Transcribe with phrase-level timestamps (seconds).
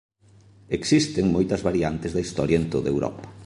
[0.77, 3.23] Existen moitas variantes da historia en toda Europa.